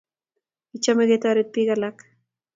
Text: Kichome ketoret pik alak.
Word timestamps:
Kichome 0.69 1.03
ketoret 1.09 1.47
pik 1.53 1.69
alak. 1.75 1.97